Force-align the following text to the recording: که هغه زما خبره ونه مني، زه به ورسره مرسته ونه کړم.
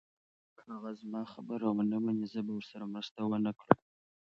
که 0.57 0.61
هغه 0.73 0.91
زما 1.01 1.21
خبره 1.33 1.67
ونه 1.75 1.97
مني، 2.03 2.25
زه 2.33 2.39
به 2.45 2.51
ورسره 2.55 2.85
مرسته 2.93 3.21
ونه 3.25 3.51
کړم. 3.59 3.79